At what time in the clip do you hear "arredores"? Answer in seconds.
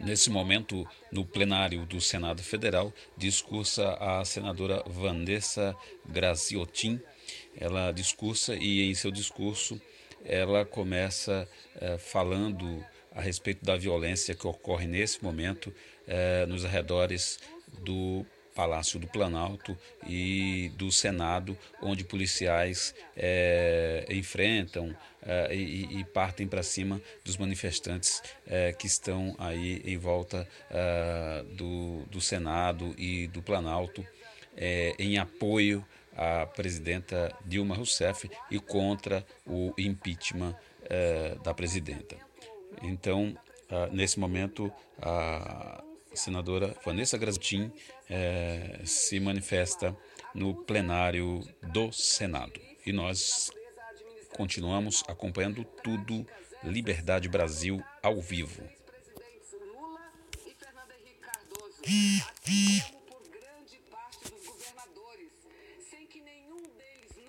16.64-17.38